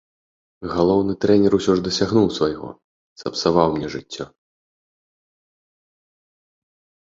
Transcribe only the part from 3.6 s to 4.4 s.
мне жыццё.